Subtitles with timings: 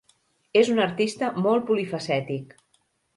[0.61, 2.57] És un artista molt polifacètic.